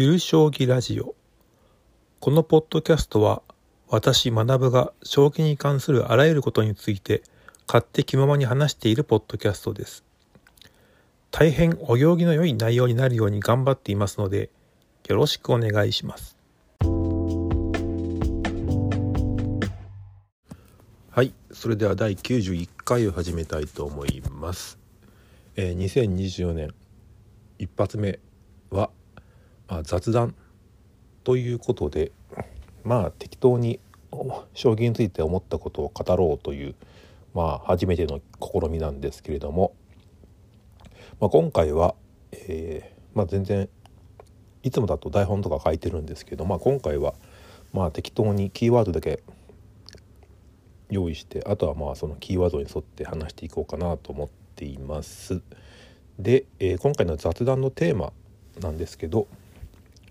[0.00, 1.16] ゆる将棋ラジオ。
[2.20, 3.42] このポッドキャストは
[3.88, 7.24] 私学が将棋に関するあらゆることについて
[7.66, 10.04] 勝手気ままに話しているポッドキャストです。
[11.32, 14.50] 大変お行儀の良い内容になるように頑張っていますので
[15.08, 16.36] よろしくお願いします。
[21.10, 24.78] はいそれでは第91回を始めたいと思います、
[25.56, 26.72] えー、2024年
[27.58, 28.20] 一発目
[28.70, 28.90] は、
[29.68, 30.34] まあ、雑談
[31.24, 32.10] ということで
[32.84, 33.80] まあ適当に
[34.54, 36.74] 将棋について思ったことを語ろうという
[37.34, 39.74] まあ初めての試みなんですけれども、
[41.20, 41.94] まあ、今回は、
[42.32, 43.68] えー、まあ、全然
[44.62, 47.14] いつもだと台本とか書いてるんですけど、まあ、今回は
[47.72, 49.22] まあ適当にキーワードだけ
[50.90, 55.42] 用意してあとはまあそのキーワードに沿って話していこうかなと思っています。
[56.18, 58.12] で、えー、今回の雑談のテーマ
[58.60, 59.28] なんですけど、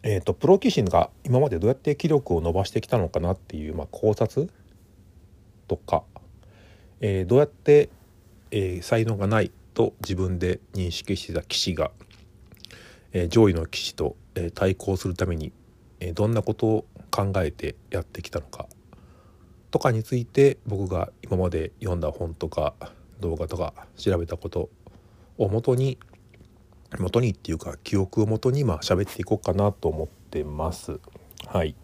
[0.04, 4.50] えーと、プロ棋士が今までどうやって気力を伸ばしてきたのかなっていう、まあ、考察
[5.68, 6.04] とか、
[7.02, 7.90] えー、どうやって、
[8.52, 11.92] えー、才能がないと自分で認識してた棋士が、
[13.14, 15.52] えー、上位の棋士と、え対抗するために、
[16.00, 18.68] えどんなことを考えてやってきたのか
[19.72, 22.74] とかについて僕が今まで読んだ本とか
[23.20, 24.70] 動画とか調べたこと
[25.38, 25.98] をもとに
[27.02, 31.00] 元にっていうか記憶をもとにまあ喋っていこうかなと思ってます。
[31.46, 31.76] はい。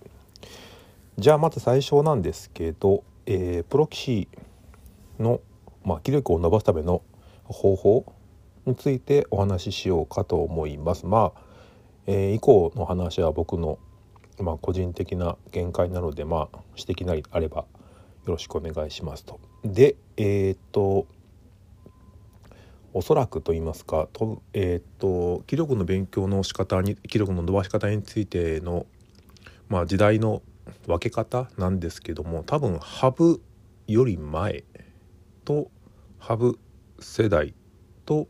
[1.17, 4.27] じゃあまず最初なんですけど、えー、プロ棋士
[5.19, 5.41] の、
[5.85, 7.03] まあ、気力を伸ばすための
[7.43, 8.13] 方法
[8.65, 11.05] についてお話ししようかと思います。
[11.05, 11.41] まあ、
[12.07, 13.77] えー、以降の話は僕の、
[14.39, 17.65] まあ、個人的な見解なので、まあ、指摘なりあればよ
[18.25, 19.39] ろしくお願いしますと。
[19.63, 21.05] で、えー、っと
[22.93, 28.85] おそらくと言いますかと,、えーと、気力の勉強の仕方に気力の伸ばし方についての、
[29.67, 30.41] まあ、時代の
[30.87, 33.41] 分け方なんですけども多分羽生
[33.87, 34.63] より前
[35.43, 35.71] と
[36.19, 36.59] 羽生
[36.99, 37.53] 世代
[38.05, 38.27] と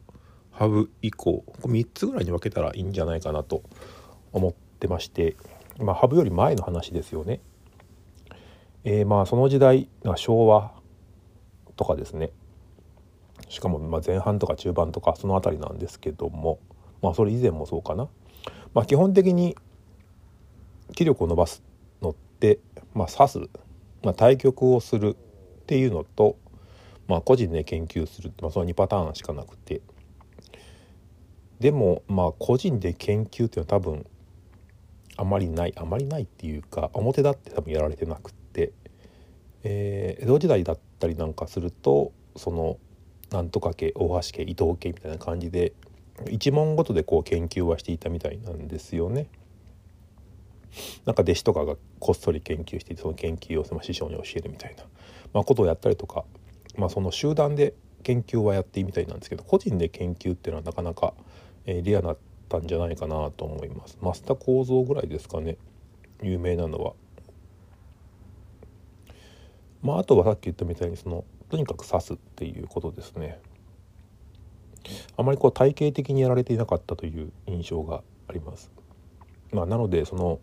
[0.52, 3.64] 羽生以降3つぐらいに分けたらいいんじゃないかなと
[4.32, 5.36] 思ってまして、
[5.80, 7.42] まあ、羽生より前の話ですよね。
[8.86, 10.74] えー、まあその時代昭和
[11.76, 12.32] とかですね
[13.50, 16.60] しかもま前半とか中盤とかその辺りなんですけども
[17.02, 18.08] まあそれ以前もそうかな。
[18.74, 19.56] まあ、基本的に
[20.96, 21.64] 気力を伸ばす
[22.02, 22.60] のって、
[22.94, 23.40] まあ、指す、
[24.04, 25.16] まあ、対局をする
[25.64, 26.38] っていうのと、
[27.08, 29.82] まあ、個人で研究するまあ、その2パターンしかなくて
[31.60, 34.06] でもまあ個人で研究っていうのは多分
[35.16, 38.74] あまりないあまりないっていうか表だって多分やられてなくて、
[39.64, 42.78] えー、江戸時代だったりなんかするとその
[43.34, 45.74] なんとか家大橋家伊藤家みたいな感じで
[46.30, 49.28] 一問ごとでこう研究はしていたみたいなんですよね。
[51.06, 54.84] なんか弟子とかがこっそり研究していてその研究をその師匠に教えるみたいな、
[55.34, 56.26] まあ、ことをやったりとか、
[56.78, 61.14] まあ、その集団で研究はやっていいみたいなんですけど個人で研究っていうのはなかなか、
[61.66, 62.18] えー、リアだっ
[62.50, 63.98] たんじゃないかなと思います。
[64.02, 65.58] 増田幸三ぐらいですかね
[66.22, 66.94] 有名なのは。
[69.84, 73.40] まあ、あとはさっき言ったみたいにそのとにかく刺すっていうことですね。
[75.16, 78.72] あまりこう体系的にやられていなかったという印象があります。
[79.52, 80.40] まあなのでその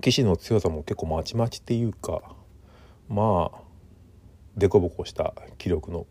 [0.00, 2.22] 騎士の強さも結構まちまちっていうか
[3.08, 3.58] まあ
[4.56, 6.06] 凸凹した気力の、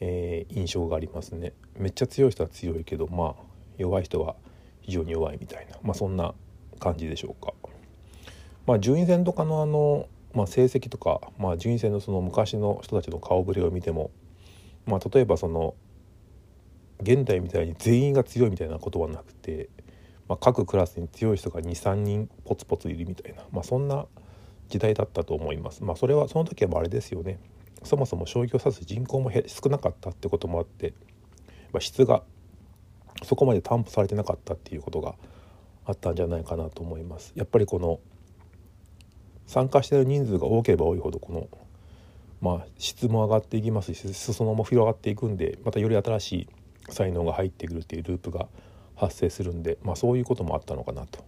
[0.00, 1.52] えー、印象がありますね。
[1.76, 3.42] めっちゃ強い人は強いけどまあ
[3.76, 4.34] 弱い人は
[4.80, 6.34] 非常に弱いみたいなまあそんな
[6.80, 7.52] 感じでしょうか。
[8.66, 14.10] まあ順位戦とかのあのまあ、成績とか、まあ、順位戦のその昔の人たちの顔ぶれを見ても、
[14.86, 15.74] まあ、例えばその
[17.00, 19.68] 現代みたいに全員が強いみたいなことはなくて、
[20.28, 24.06] まあ、各クラスに強い人が23人ポツポツいるみたいな、まあ、そんな
[24.68, 25.82] 時代だったと思います。
[25.82, 27.38] まあ、それはその時はあれですよね
[27.82, 30.92] そもそも将棋を指す人口も少なかったってこともあって、
[31.72, 32.22] まあ、質が
[33.22, 35.14] そこまで担保されてなかったっていうことが
[35.86, 37.32] あったんじゃないかなと思います。
[37.34, 38.00] やっぱりこの
[39.48, 41.48] 参加している人数が多ければ多いほどこの
[42.40, 46.48] まあ質も上がっていきますし裾野も広がっていくんでまたより新しい
[46.90, 48.46] 才能が入ってくるっていうループが
[48.94, 51.24] 発生するんで、まあ、そういうこともあったのかなと。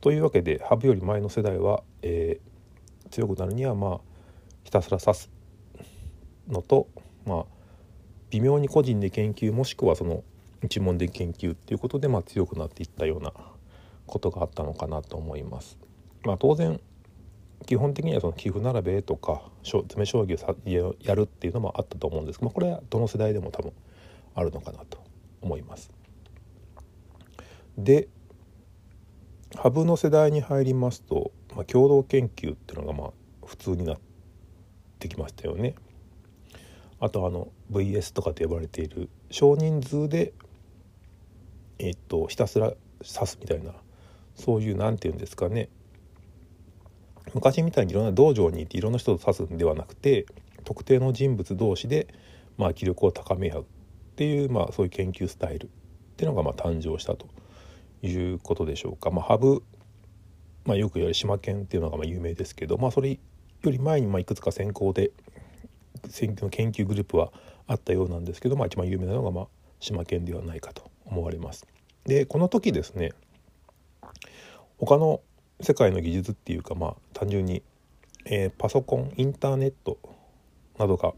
[0.00, 4.00] というわけで羽生より前の世代は、えー、強くなるにはまあ
[4.62, 5.30] ひたすら指す
[6.46, 6.88] のと
[7.24, 7.44] まあ
[8.28, 10.22] 微妙に個人で研究もしくはその
[10.62, 13.32] 一問で研究っていうことでまあ強くなっていったような
[14.06, 15.78] ことがあったのかなと思います。
[16.24, 16.80] まあ、当然
[17.66, 23.72] 基本的にはその棋譜並べとか詰将棋をやるっていうのもあったと思うんですけど、まあ、これはどの世代でも多分
[24.34, 25.02] あるのかなと
[25.40, 25.90] 思います。
[27.78, 28.08] で
[29.56, 33.10] 羽生の世代に入りますと、まあ、共同研究っていうのがまあ
[33.46, 33.98] 普通になっ
[34.98, 35.74] てきましたよね。
[37.00, 40.32] あとあの VS とかと呼ばれている少人数で
[41.78, 42.72] えっとひたすら
[43.02, 43.72] 指すみたいな
[44.34, 45.68] そういう何て言うんですかね
[47.32, 50.26] 昔みたいにいろんな道場にいていろんな人と指すんではなくて
[50.64, 52.08] 特定の人物同士で
[52.56, 53.64] まあ気力を高め合うっ
[54.16, 55.68] ていうまあそういう研究スタイルっ
[56.16, 57.26] ていうのがまあ誕生したと
[58.02, 59.10] いうことでしょうか。
[59.10, 59.62] まあ、ハブ、
[60.64, 63.18] まあ、よく言われる島県っていうのがまあ有名ですけど、まあ、それよ
[63.70, 65.10] り前にまあいくつか先行で
[66.08, 67.32] 選挙の研究グループは
[67.66, 69.46] あったようなんですけど、まあ、一番有名なのがまあ
[69.80, 71.66] 島県ではないかと思われます。
[72.04, 73.12] でこの時ですね
[74.78, 75.20] 他の
[75.60, 77.62] 世界の技術っていうかまあ単純に、
[78.24, 79.98] えー、パソコンインターネット
[80.78, 81.12] などが、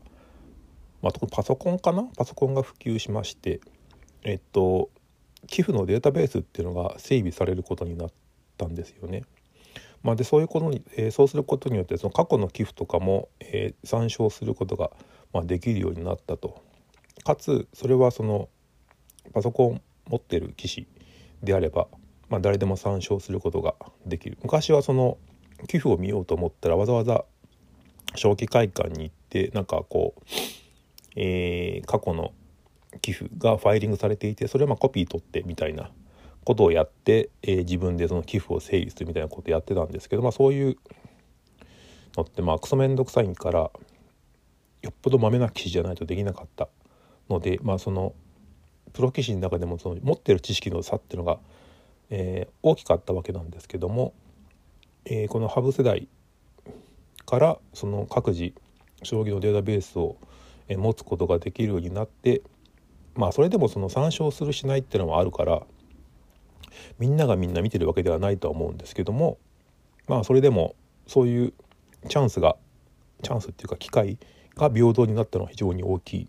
[1.03, 2.05] まあ、パソコンかな？
[2.17, 3.61] パソコンが普及しまして
[4.23, 4.91] えっと
[5.47, 8.13] 寄付のデータベースっていうのが整備されることになっ
[8.59, 9.23] たんですよね。
[10.03, 14.91] まあ、でそういうことに、えー、そうすることによってその過去の寄付とかも、えー、参照することが、
[15.33, 16.63] まあ、できるようになったと。
[17.25, 18.49] かつそれはその
[19.33, 20.87] パソコン持ってる機種
[21.43, 21.89] であれば、
[22.29, 23.75] まあ、誰でも参照することが
[24.05, 24.39] できる。
[24.43, 25.19] 昔はその
[25.69, 27.25] 寄付を見ようと思ったらわざわざ
[28.15, 30.23] 正気会館に行ってなんかこう、
[31.17, 32.33] えー、過去の
[33.01, 35.91] 寄付がファイリングされていてそれをまあコピー取ってみたいな
[36.45, 40.77] ことをやって、えー、自分でその寄付を整理するみたいなことをやってたんですけど、まあ、そういう
[42.17, 43.71] のってまあクソめんどくさいから
[44.83, 46.69] よっぽどまめな記事じゃないとできなかった
[47.29, 48.15] ので、まあ、その
[48.93, 51.39] プロ棋士の中でもその持ってる知識の差っていうのが、
[52.11, 54.15] えー、大きかったわけなんですけども、
[55.05, 56.09] えー、この羽生世代
[57.25, 58.53] からその各自
[59.03, 60.17] 将棋のデータベースを
[60.69, 62.43] 持つことができるようになって
[63.15, 65.63] まあそれでもその参照するしないっていうのはあるから
[66.99, 69.39] みんながみんな見てるわけではないとは思うんですけども
[70.07, 70.75] まあそれでも
[71.07, 71.53] そういう
[72.09, 72.57] チャンスが
[73.23, 74.19] チャンスっていうか機会
[74.57, 76.29] が平等になったのは非常に大きい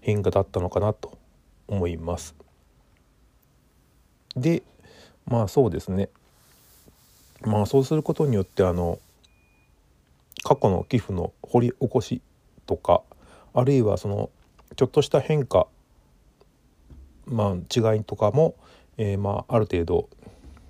[0.00, 1.18] 変化だったのかなと
[1.66, 2.34] 思います。
[4.36, 4.62] で
[5.28, 6.08] まあそうですね
[7.42, 8.98] まあそうすることによってあの
[10.44, 12.20] 過去の寄付の掘り起こし
[12.66, 13.02] とか
[13.54, 14.30] あるいはその
[14.76, 15.66] ちょっとした変化
[17.30, 18.54] まあ、違いとかも、
[18.96, 20.08] えー、まあ、ある程度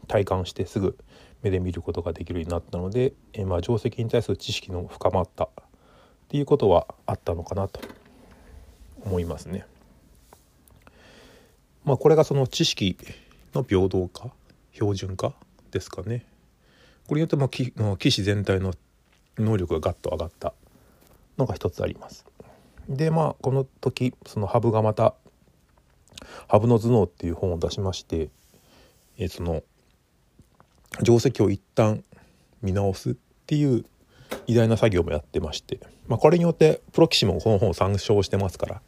[0.07, 0.97] 体感してすぐ
[1.43, 5.49] 目で見ることができるようになったので、えー、まあ、定石に対する知識の深まったっ
[6.29, 7.81] ていうことはあったのかなと
[9.05, 9.65] 思いますね。
[11.85, 12.97] まあ、これがその知識
[13.55, 14.31] の平等化
[14.79, 15.35] 標準化
[15.73, 16.25] ですかね。
[17.09, 18.75] これによってまあ棋士全体の
[19.37, 20.55] 能力がガッと上がった
[21.37, 22.25] のが一つあります。
[22.89, 25.15] でまあこの時その羽生がまた
[26.47, 28.29] ハブの頭脳っていう本を出しまして、
[29.19, 29.63] え、その
[31.05, 32.05] 定石を一旦
[32.63, 33.15] 見直すっ
[33.47, 33.85] ていう
[34.47, 38.83] 偉大な作業もやってまして、まあ、これによってプロ棋士もこの本を参照してますから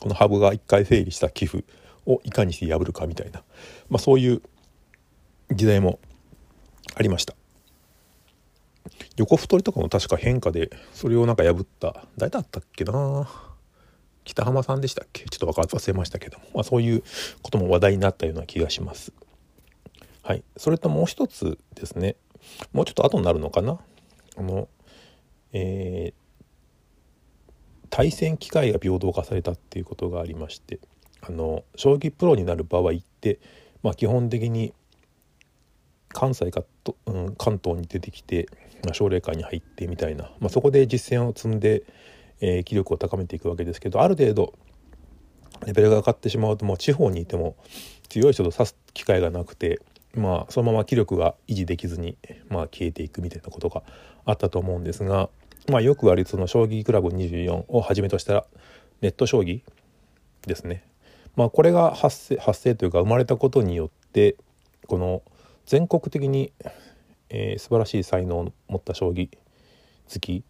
[0.00, 1.64] このハブが一回整理した寄付
[2.06, 3.42] をいかにして破るかみたいな、
[3.88, 4.42] まあ、そういう
[5.50, 5.98] 時代も
[6.94, 7.34] ありました。
[9.16, 13.28] 横太りとかも確か変化でそれをなんか破った誰だったっけな
[14.24, 15.24] 北浜さんでしたっけ？
[15.24, 17.02] ちょっと分か忘れましたけども、まあ、そういう
[17.42, 19.12] ことも話題になったような気がします。
[20.22, 22.16] はい、それともう一つですね。
[22.72, 23.78] もうちょっと後になるのかな。
[24.36, 24.68] あの、
[25.52, 26.14] えー、
[27.90, 30.78] 対戦機会が平等化されたっていうことがありまして。
[31.22, 33.38] あの将棋プロになる場合って、
[33.82, 34.72] まあ、基本的に
[36.08, 38.48] 関西かと、うん、関東に出てきて、
[38.84, 41.84] まあ、奨励会に入ってみたいな、まあ、そこで実践を積んで
[42.40, 44.54] えー、気力を高めていくわけですけどある程度
[45.66, 47.56] レベルが上がってしまうともう地方にいても
[48.08, 49.80] 強い人と指す機会がなくて
[50.14, 52.16] まあそのまま気力が維持できずに、
[52.48, 53.82] まあ、消えていくみたいなことが
[54.24, 55.28] あったと思うんですが、
[55.68, 58.44] まあ、よくありその将棋クラブ24をはじめとしたら
[59.02, 59.60] ネット将棋
[60.46, 60.84] ですね。
[61.36, 64.36] まあ、これが発生発生というか生まれたことによって
[64.86, 65.22] この
[65.66, 66.52] 全国的に、
[67.28, 69.28] えー、素晴らしい才能を持った将棋
[70.12, 70.44] 好き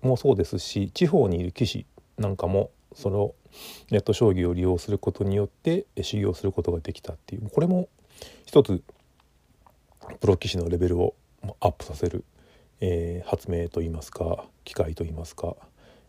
[0.00, 1.86] もそうですし地方にいる棋士
[2.18, 3.34] なんかもその
[3.90, 7.88] ネット将棋を利用することによって修行することができたっていうこれも
[8.46, 8.82] 一つ
[10.20, 11.14] プロ棋士のレベルを
[11.60, 12.24] アップさせる、
[12.80, 15.54] えー、発明といいますか機械といいますか、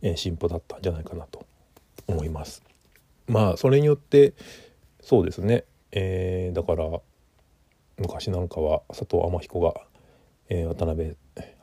[0.01, 1.45] えー、進歩だったんじゃないかなと
[2.07, 2.63] 思います。
[3.27, 4.33] まあそれによって
[5.01, 6.99] そうですね、えー、だから
[7.97, 9.73] 昔なんかは佐藤天彦が、
[10.49, 11.15] えー、渡辺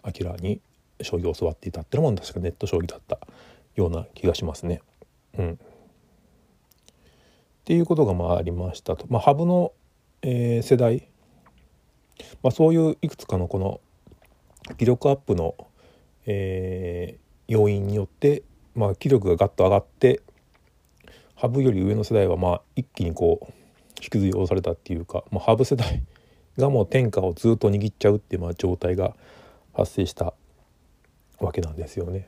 [0.04, 0.60] 明に
[1.02, 3.18] 将棋を教わっていたってのも確かネット将棋だった
[3.74, 4.82] ような気がしますね。
[5.38, 5.56] うん、っ
[7.64, 9.06] ていうことがまあありましたと。
[9.08, 9.72] まあ、羽生の
[10.22, 11.08] えー、世代、
[12.42, 13.80] まあ、そういういくつかのこの
[14.76, 15.54] 気力アップの、
[16.26, 18.42] えー、要因によって、
[18.74, 20.20] まあ、気力がガッと上がって
[21.40, 23.52] ハブより上の世代はまあ一気にこう
[23.98, 26.02] 引きずり下ろされたっていうか、まあ、ハブ世代
[26.58, 29.14] がもう天下をずっと握っちゃうっていうまあ状態が
[29.72, 30.34] 発生した
[31.38, 32.26] わけなんですよね。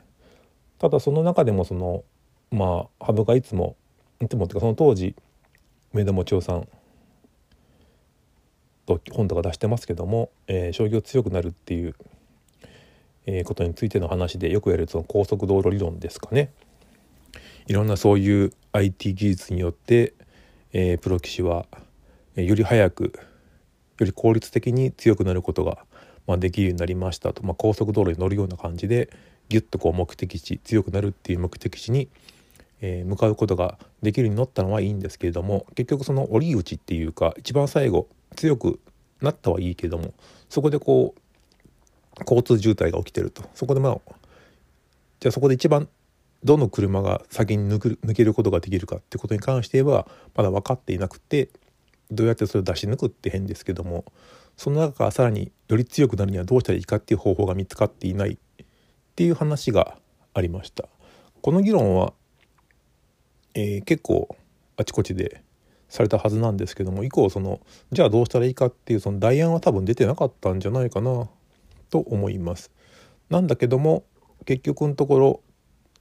[0.78, 2.04] ただその中でもその
[2.50, 3.76] まあ羽生がいつも
[4.22, 5.14] いつもっていうかその当時
[5.92, 6.66] 梅田もちおさん
[8.86, 11.94] と本とか出してますけども、えー、将棋を強くなるっていう、
[13.26, 16.50] えー、ことについての話でよくやるその高速道路理論ですかね。
[17.66, 20.14] いろんなそういう IT 技術によって、
[20.72, 21.66] えー、プロ棋士は
[22.36, 23.12] より早く
[23.98, 25.78] より効率的に強くなることが、
[26.26, 29.10] まあ、できるようになりましたと、まあ、高速道路に乗るような感じで
[29.48, 32.08] ギュッとこう目的地強くなるっていう目的地に、
[32.80, 38.80] えー、向かうことができるようになったのはいいんですけれども結局その折り口っていうか一番最後強く
[39.20, 40.14] なったはいいけども
[40.48, 43.42] そこでこう交通渋滞が起きてると。
[43.54, 44.00] そこでまあ
[45.20, 45.88] じゃあそこで一番
[46.44, 51.50] どの車が先に抜けることができるかってことに関してはまだ分かっていなくて
[52.10, 54.04] どうやってそれを出し抜くって変ですけども
[54.56, 58.66] その中からさらにより強くなるにはどうしたらいいかっていう方法が見つかっていないっ
[59.14, 59.96] ていう話が
[60.34, 60.88] ありました。
[61.40, 62.12] この議論は、
[63.54, 64.36] えー、結構
[64.76, 65.42] あちこちで
[65.88, 71.28] されたはずなんですけども以降そのじゃあどうしたらいいかっていうその代案は多分出てなかったんじゃないかな
[71.90, 72.70] と思います。
[73.30, 74.04] なんだけども
[74.44, 75.40] 結局のところ、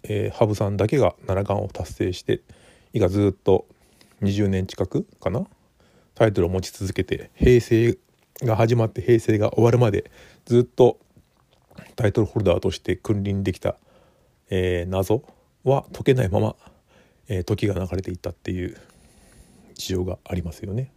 [0.04, 2.42] えー、羽生さんだけが七冠を達成して
[2.94, 3.66] 以下ずっと
[4.22, 5.46] 20年近くかな
[6.16, 7.98] タイトルを持ち続けて平成
[8.44, 10.12] が始まって平成が終わるまで
[10.46, 11.00] ずっと
[11.96, 13.76] タイトルホルダーとして君臨できた、
[14.50, 15.24] えー、謎
[15.64, 16.56] は解けないまま、
[17.28, 18.78] えー、時が流れていったっていう
[19.76, 20.92] 事情がありますよね。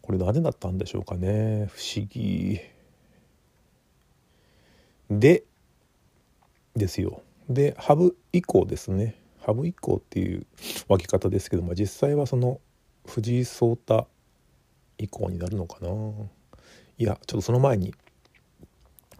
[0.00, 2.60] これなぜだったんでしょうかね不思議。
[5.10, 5.44] で
[6.76, 7.22] ですよ。
[7.48, 10.46] でハブ以降ですねハブ以降っていう
[10.88, 12.60] 分け方ですけども実際はその
[13.06, 14.08] 藤井聡太
[14.98, 15.88] 以降になるのかな
[16.98, 17.94] いやちょっとその前に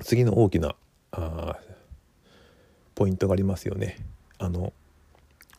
[0.01, 0.77] 次の大きな
[1.11, 1.57] あ
[2.95, 3.97] ポイントがありますよね
[4.39, 4.73] あの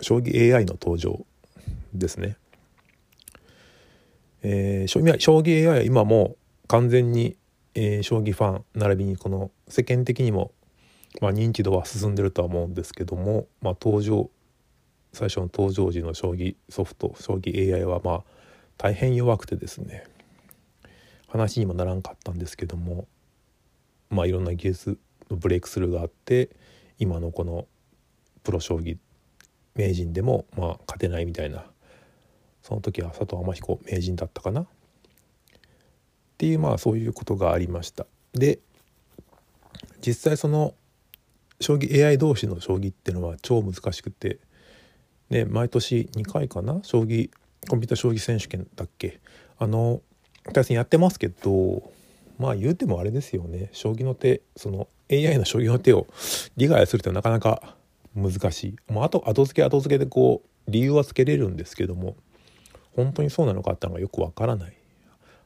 [0.02, 1.26] 将棋 AI の登場
[1.94, 2.38] ですね。
[4.44, 5.00] えー、将
[5.40, 6.36] 棋 AI は今も
[6.68, 7.38] 完全に、
[7.76, 10.52] えー、将棋ファン並びにこの世間的にも、
[11.22, 14.30] まあ、認知度は進んでるとは思うんですけども、まあ、登場
[15.14, 18.24] 最初の登場時の将棋ソフト将棋 AI はまあ
[18.78, 20.06] 大変弱くてですね
[21.28, 23.08] 話にもならんかったんですけども
[24.10, 24.98] まあいろんな技術
[25.30, 26.50] のブレイクスルーがあって
[26.98, 27.68] 今のこの
[28.44, 28.98] プロ将棋
[29.76, 31.64] 名人でもまあ勝てないみたいな
[32.64, 34.66] その時は佐藤天彦名人だったかなっ
[36.38, 38.08] ていうまあそういうことがありました。
[38.34, 38.60] で
[40.06, 40.74] 実際その
[41.64, 44.38] 将棋 AI 同士の将棋っていうのは超難しくて
[45.30, 46.82] ね毎年2回かな？
[46.84, 47.32] 将棋
[47.68, 49.20] コンピュータ将棋選手権だっけ？
[49.58, 50.02] あの
[50.54, 51.92] 対戦やってますけど
[52.38, 53.70] まあ言うてもあれですよね。
[53.72, 56.08] 将棋の手その AI の将棋の手を
[56.58, 57.76] 理解するってなかなか
[58.16, 62.16] 難しい、まあ、あと後付け後付けでこう理由はつけれるんですけども
[62.96, 64.74] 本当にそうなのかってのがよくわからない。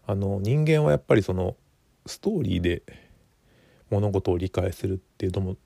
[0.05, 1.55] あの人間はやっぱりその
[2.05, 2.81] ストーリーで
[3.89, 5.57] 物事を理解するっていうのも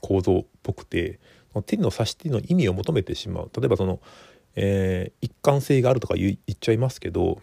[0.00, 1.20] 構造っぽくて
[1.66, 3.50] 手の指し手の意味を求めてしまう。
[3.58, 4.00] 例えばその、
[4.54, 7.38] えー、一貫性があるとか言っちゃいますけど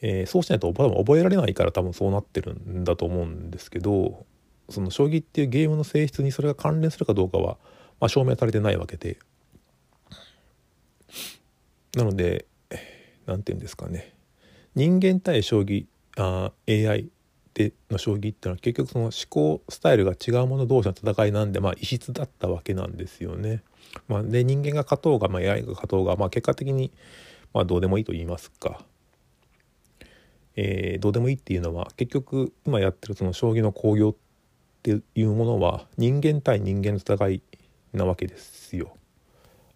[0.00, 4.26] えー、そうしないと多分覚えられないから多分そうなってるんだと思うんですけど
[4.68, 7.56] その将棋っていうゲームの性質にそれが関連するかどうかは、
[8.00, 9.18] まあ、証明されてないわけで。
[11.96, 12.44] なので
[13.26, 14.12] 何て言うんですかね。
[14.74, 17.08] 人間対将棋あ AI
[17.58, 23.64] での将棋っていうのは結局その思考スタイルが違うもの同士の戦いなんでまあ異質だったわけなんですよね。
[24.06, 26.92] まあ、で人間が勝とうが、まあ、AI が勝とうが、まあ、結果的に、
[27.52, 28.84] まあ、どうでもいいと言いますか。
[30.54, 34.14] えー、どうでもいいっていうのは結局今やってるその将棋の興行っ
[34.82, 37.42] ていうものは人間対人間の戦い
[37.92, 38.96] なわけですよ。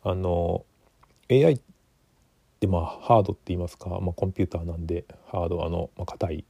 [0.04, 0.64] あの
[1.30, 1.60] AI っ
[2.60, 6.44] てまあハードって言いますか、まあ、コンピューターなんでハードあの、まあ、硬い、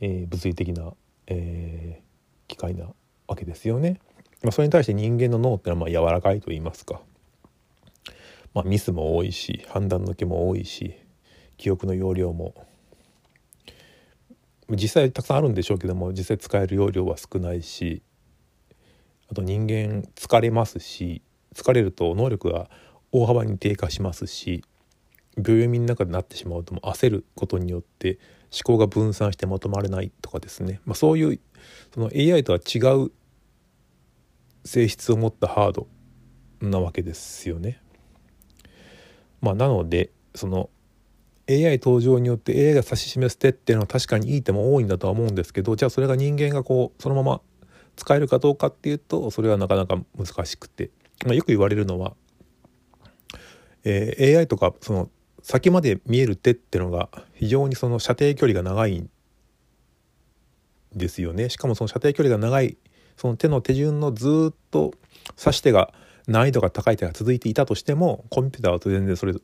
[0.00, 0.92] えー、物理的な、
[1.26, 2.86] えー、機械な
[3.26, 4.00] わけですよね。
[4.42, 7.02] まあ、それに対して人間の脳ってのはまあ柔らかいと言いますか、
[8.54, 10.94] まあ、ミスも多いし判断の毛も多いし
[11.58, 12.54] 記憶の容量も
[14.70, 18.02] 実際たくさんあるんでしょうけども実際使える容量は少ないし
[19.30, 21.22] あと人間疲れますし
[21.54, 22.70] 疲れると能力が
[23.12, 24.64] 大幅に低下しますし
[25.36, 28.18] 秒読みの中でなってしまうとも焦ることによって
[28.52, 31.40] 思考が分散してまとまれないとかですね、まあ、そういう
[31.94, 33.12] その AI とは違う
[34.64, 35.86] 性質を持ったハード
[36.60, 37.80] なわけですよね。
[39.40, 40.68] まあ、なのでその
[41.48, 47.40] AI 登場によって AI が指し示す手っていうのは確かにいい手も多いんだとは思うんですけどじゃあそれが人間がこうそのまま
[47.96, 50.90] 使えるかどうかっていうとそれはなかなか難しくて、
[51.24, 52.14] まあ、よく言われるのは、
[53.84, 55.10] えー、AI とかその
[55.42, 59.10] 先まで見える手ってのが非常にその射程距離が長いん
[60.94, 61.48] ですよね。
[61.48, 62.76] しかもその射程距離が長い
[63.16, 64.92] その手の手順のずっと
[65.38, 65.92] 指し手が
[66.26, 69.34] 難易度が高い手が続いていたとしてもコンピューターは全然それ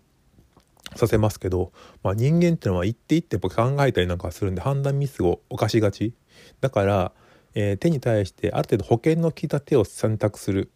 [0.95, 1.73] させますけど、
[2.03, 3.51] まあ、人間っていうのは一手一手考
[3.81, 6.15] えたりなんかするんで判断ミスを犯しがち。
[6.61, 7.13] だから、
[7.55, 10.71] えー、手に対してある程度保険の効いた手を選択する、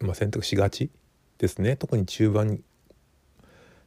[0.00, 0.90] まあ、選択しがち
[1.38, 1.76] ですね。
[1.76, 2.60] 特に中盤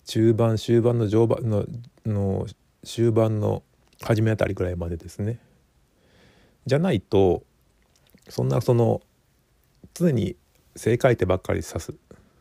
[0.09, 1.67] 中盤終盤の上盤の
[2.03, 2.47] の
[2.83, 3.61] 終盤の
[4.01, 5.37] 初めあたりぐらいまでですね。
[6.65, 7.43] じゃないと
[8.27, 9.01] そんなその
[9.93, 10.35] 常に
[10.75, 11.93] 正解手ばっかり指す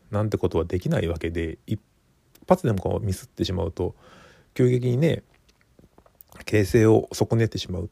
[0.09, 1.79] なんてことはできないわけで一
[2.47, 3.93] 発でもこうミスってしまうと
[4.55, 5.21] 急激にね
[6.45, 7.91] 形勢を損ねてしまう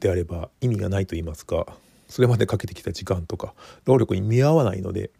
[0.00, 1.66] であれば意味がないと言いますか
[2.08, 5.12] それまでかけてきた時間とか労力に見合わないので、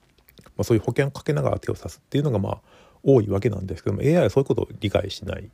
[0.57, 2.72] まあ、そういう保険をかけながら手を指すっていうのがまあ
[3.05, 5.51] 多いわけなんですけども AI はそういうことを理解しない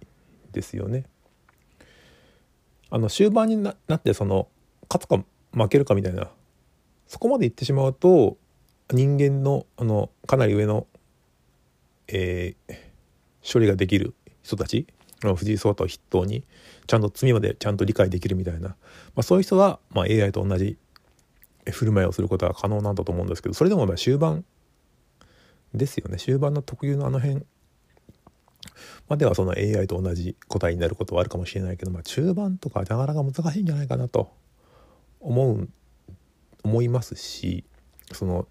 [0.53, 1.05] ですよね。
[2.91, 4.49] あの終盤になってその
[4.89, 6.29] 勝つか負けるかみたいな
[7.07, 8.39] そこまでいってしまうと
[8.91, 10.87] 人間のあのかなり上の、
[12.09, 14.87] えー、処理ができる人たち
[15.21, 16.45] 藤井聡太を筆頭に
[16.87, 18.77] ちゃんと罪までちゃんと理解できるみたいな、ま
[19.17, 20.79] あ、そういう人は、まあ、AI と同じ
[21.71, 24.45] 振る舞いをすることは可能なんだと思うんですけどそれでもまあ終盤
[25.75, 27.43] ですよね終盤の特有のあの辺
[29.09, 34.31] まではその AI と同じ答えになることはあるかもしれないけど、まあ、中盤とかなかなか難しいんじゃないかなと
[35.21, 35.69] 思う
[36.65, 37.65] 思いますし
[38.13, 38.47] その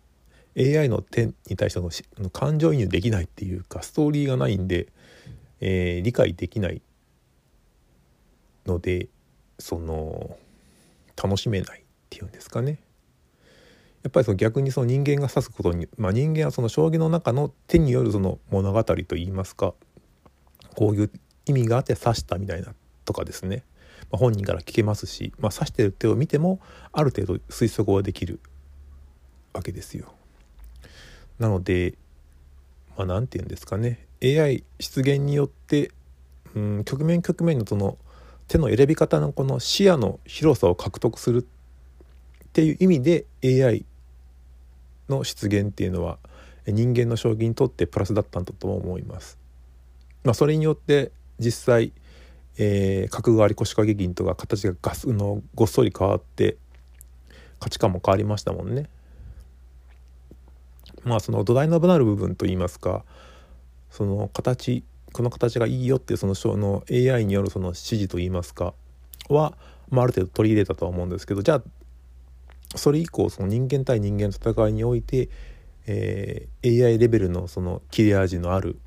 [0.58, 1.80] AI の点に対して
[2.22, 4.88] の感情移入できないっていうかストーリーがないんで、
[5.60, 6.82] えー、理解できない
[8.66, 9.08] ので
[9.60, 10.38] その
[11.22, 12.80] 楽しめないっていうんですかね。
[14.08, 19.74] やっぱりその逆にその人間が指すことに、まあ、人間はその将棋の中の手によるその物語といいますか
[20.76, 21.12] こういう
[21.46, 23.66] 意味があって指したみたいなとかですね、
[24.10, 26.62] まあ、本人から聞けますし、まあ、指してる手を見ても
[26.94, 28.40] ある程度推測はできる
[29.52, 30.14] わけですよ。
[31.38, 31.96] なので
[32.96, 35.92] まあ何て言うんですかね AI 出現によって
[36.56, 37.98] うん局面局面のその
[38.48, 43.86] 手の選び方のこの視野の広さを獲得するっていう意味で AI
[45.10, 46.18] の出現っていうのは
[46.66, 49.38] 人間の将棋にとってプラスだったんだと思います。
[50.24, 51.94] まあ、それによって実際、
[52.58, 56.58] えー、角換わり腰掛け銀とか形がガスのごっそり変わって
[57.60, 58.90] 価値観も変わりましたもんね。
[61.04, 63.06] まあその土台のなる部分といいますか
[63.90, 68.74] その形この形がいいよっていうそのの AI によるその指示といいますか
[69.30, 69.58] は、
[69.90, 71.64] まあ、ある程度取り入れたとは思うんですけどじゃあ
[72.76, 75.30] それ以降その人間対人間の戦いにおいて、
[75.86, 78.80] えー、AI レベルのその切れ味のある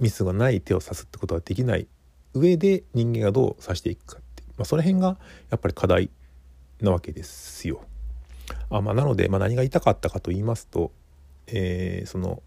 [0.00, 1.86] ミスがない手を指すってことができない
[2.34, 5.16] 上で人間がどう指していくかって、まあ、その辺が
[5.50, 6.10] やっぱり課題
[6.80, 7.82] なわけですよ。
[8.70, 10.90] あまあ、なので、まあ、何が言いたかったかと言いますと
[11.46, 12.42] えー、その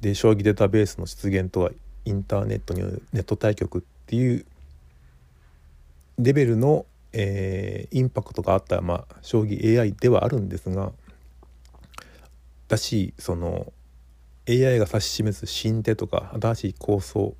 [0.00, 1.70] で将棋データベースの出現とは
[2.04, 4.44] インターネットによるネット対局っていう
[6.18, 6.86] レベルの、
[7.18, 10.92] えー、インパクトがあった、まあ、将棋 AI ではあるんですが
[12.68, 13.72] だしその
[14.46, 17.34] AI が指し示す新手とか新しい構想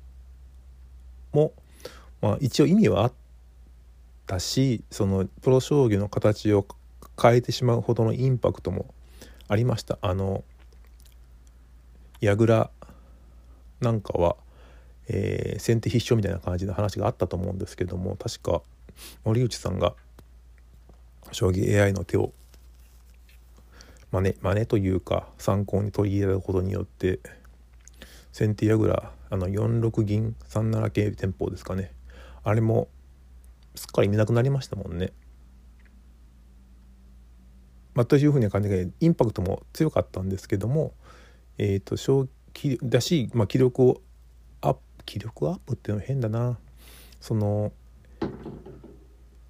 [1.31, 1.53] も、
[2.21, 3.13] まあ、一応意味はあっ
[4.25, 6.65] たしそのプロ将棋の形を
[7.21, 8.93] 変えてしまうほどのインパクトも
[9.47, 9.97] ありました。
[10.01, 10.43] あの
[12.19, 12.71] 櫓
[13.79, 14.35] なんかは、
[15.07, 18.61] えー、先手必勝みたいな感じの話があったと思うんですけども確か
[19.23, 19.93] 森内さんが
[21.31, 22.33] 将棋 AI の手を
[24.11, 27.19] 真似真似というか参考に取り入れたことによって
[28.31, 31.91] 先手櫓あの4六銀3七桂戦法ですかね
[32.43, 32.87] あれも
[33.75, 35.11] すっかり見なくなりましたもんね。
[37.93, 40.93] まあ、というふうな感じでインパクトも強かったんですけども、
[41.57, 44.01] えーと、小気だし、まあ、気力を
[44.61, 46.59] アップ気力アップっていうのは変だな
[47.19, 47.71] その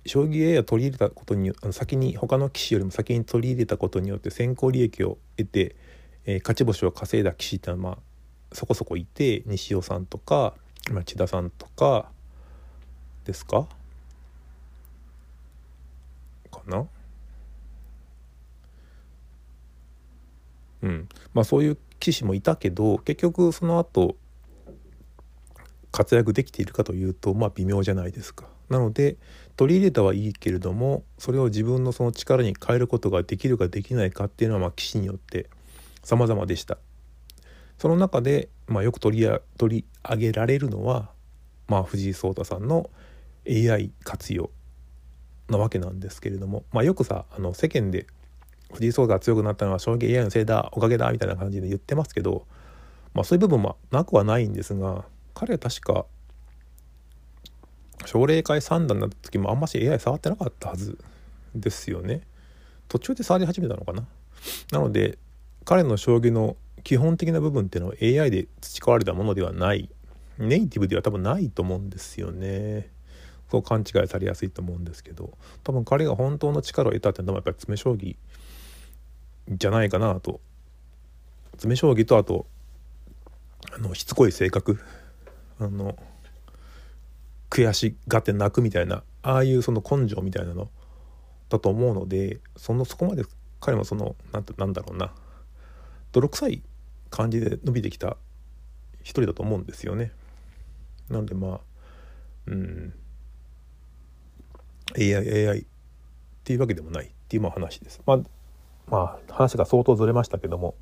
[0.08, 5.76] 将棋 AI を取り入れたことに先に他の棋士よりも先に取り入れたことによって先行利益を得て、
[6.26, 7.98] えー、勝ち星を稼いだ棋士ってのはまあ
[8.54, 10.54] そこそこいて西尾さんとか、
[10.92, 12.10] まあ、千田さんとか
[13.26, 13.68] ですか？
[16.50, 16.88] かな？
[20.84, 21.10] うん。
[21.34, 24.16] まあそういう棋士もいたけど結局その後
[25.92, 28.46] 活躍できているかというとまあ微妙じゃないですか。
[28.70, 29.18] なので
[29.58, 35.50] 取り入れたはいいけれどもそれを自分のその力に変えることができるかできないかっていうのはまあ棋士によって
[36.04, 36.78] 様々でした。
[37.78, 41.10] その中で、まあ、よく取り取り上げられるのは、
[41.68, 42.90] まあ、藤井聡太さんの
[43.48, 44.50] AI 活用
[45.50, 48.08] なわけなんですけれども、まあ、よくさあの世間で
[48.74, 52.48] 藤井聡太が強くなったのは将棋 AI のせいだおかげだみたいな感じで言ってますけど、
[53.14, 56.06] まあ、そういう部分もなくはないんですが彼は確か
[58.06, 60.98] 奨励会三段になった時もあんまし AI 触ってなかったはず
[61.56, 62.22] ですよね。
[62.88, 64.06] 途中で触り始めたのかな。
[64.72, 65.18] なので
[65.66, 69.90] 彼の将棋の基本的な部分っていうのは AI で培われたものではない。
[70.38, 72.90] ネイティブでは多分ないと思うんですよね。
[73.50, 75.38] そう勘違いされやすいと思うんですけど。
[75.64, 78.16] 多分彼が本当の力を得たっていうのはやっぱり詰将棋
[79.50, 80.40] じゃないかなと。
[81.54, 82.46] 詰将棋とあと
[83.74, 84.80] あのしつこい性格。
[85.60, 85.98] あの
[87.50, 90.70] 悔しがって泣くみたいなああいうその根性みたいなの
[91.50, 93.24] だと思うのでそのそこまで
[93.60, 95.14] 彼もそのなんてなんだろうな
[96.12, 96.64] 泥臭い
[97.10, 98.18] 感じで伸びてきた
[99.02, 100.12] 一人だと思うんですよね。
[101.10, 101.60] なんでまあ
[102.48, 102.94] うん
[104.98, 105.66] AI AI っ
[106.44, 108.02] ていうわけでもないっていうまあ話です。
[108.06, 108.18] まあ
[108.88, 110.76] まあ話が相当ずれましたけども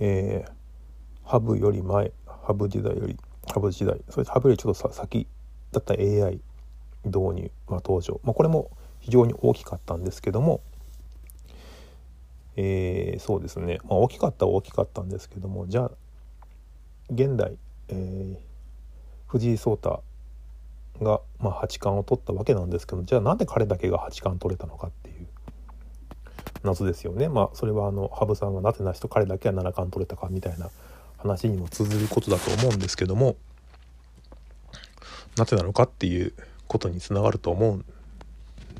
[0.00, 3.16] えー、ハブより前ハブ時代より
[3.52, 5.26] ハブ時代それハブよりちょっと先
[5.72, 6.40] だった AI
[7.04, 10.60] 導入、まあ、登場、まあ、これも非常に大きかったんですけども
[12.56, 15.90] えー、そうですね、まあ、大きかったは大きかったんですけどもじゃあ
[17.10, 17.56] 現代、
[17.88, 18.36] えー、
[19.26, 20.02] 藤井聡太
[21.02, 25.26] が、まあ、八冠を取ったわけなんですけどじゃあなんで彼だけが八冠取れたのかっていう
[26.62, 27.28] 謎ですよね。
[27.28, 30.70] まあそれはあの羽生さんがなぜなしと彼だけは七冠取れたかみたいな
[31.24, 33.36] 話にも通ずることだと思うんですけども
[35.36, 36.34] なぜなのかっていう
[36.68, 37.80] ことにつながると思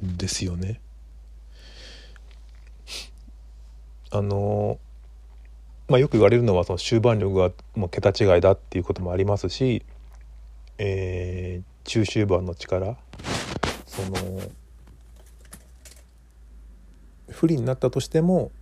[0.03, 0.81] うんですよね。
[4.11, 4.79] あの
[5.89, 9.85] まあ、よく言われるのはその終盤力がもう桁違いだっていうこともありますし、
[10.79, 12.97] えー、中終盤の力
[13.87, 14.41] その
[17.29, 18.53] 不利になったとしても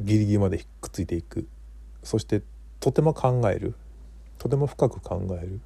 [0.00, 1.46] ギリギリまでくっついていく
[2.02, 2.42] そして
[2.80, 3.74] とても考える
[4.38, 5.60] とても深く考える、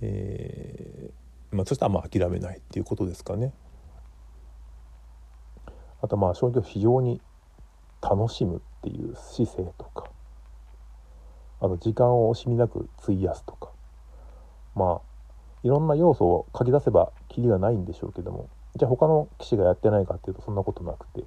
[0.00, 3.52] えーまあ、そしたらま諦めないっていうことですかね。
[6.02, 7.20] あとまあ将棋を非常に
[8.02, 10.10] 楽しむっていう姿勢とか
[11.60, 13.70] あと時間を惜しみなく費やすとか
[14.74, 15.16] まあ
[15.62, 21.24] いろんな要素を書き出せばきりがないんでしょうけどもじゃあ他の棋士がやってないかっていうとそんなことなくて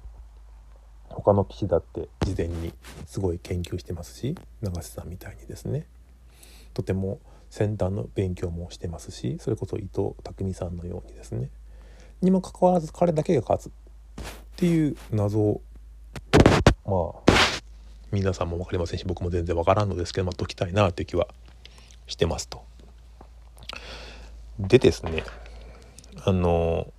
[1.10, 2.72] 他の棋士だって事前に
[3.06, 5.86] すごい研究してますし永瀬さんみたいにですね
[6.72, 7.18] とても
[7.50, 11.50] 先端の勉強もしてますしそれこそ伊藤匠さんのようにですね
[12.22, 13.72] にもかかわらず彼だけが勝つっ
[14.56, 15.62] ていう謎を
[16.86, 17.30] まあ
[18.12, 21.28] 皆さんも分かりませんし僕も全然分からんのですけど、まあ、解きたいなという気は
[22.06, 22.64] してますと。
[24.58, 25.24] でですね
[26.24, 26.92] あの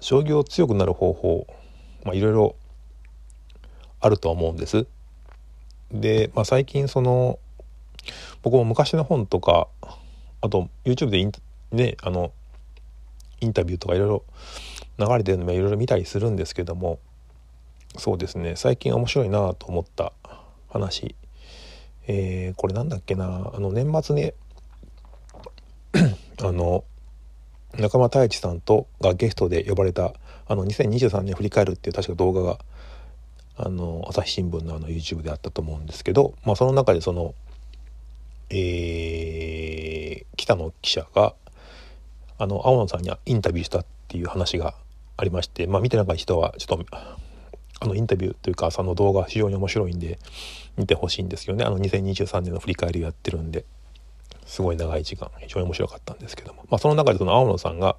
[0.00, 1.46] 将棋を強くなる方法
[2.12, 2.56] いろいろ
[4.02, 4.86] あると思うんです。
[5.90, 7.38] で、まあ、最近その
[8.42, 9.68] 僕も昔の本とか
[10.40, 11.32] あと YouTube でイン,、
[11.70, 12.32] ね、あの
[13.40, 14.24] インタビューとかいろいろ
[14.98, 16.98] 流れてるのもいろいろ見たりするんですけども
[17.96, 20.12] そうですね最近面白いなと思った
[20.68, 21.14] 話
[22.08, 24.32] えー、これなんだっけなあの年末に
[26.42, 26.84] あの
[27.78, 30.12] 中間太一さんとがゲストで呼ばれた
[30.48, 32.58] あの2023年振り返るっていう確か動画が
[33.56, 37.34] あの朝日新聞のあの YouTube であったと思うんですけど、まあ、その中でその、
[38.50, 41.34] えー、北野記者が
[42.38, 44.74] あの青野さんにインタビューしたっていう話が
[45.16, 46.86] ありまして、まあ、見てない人はちょっと
[47.80, 50.18] あのインタビューというかその動画非常に面白いんで
[50.76, 51.64] 見てほしいんですよね。
[51.64, 53.64] あの2023年の振り返りをやってるんで
[54.46, 57.96] すごい長い時間非常に面白かったんですけども、まあ、その中でその青野さんが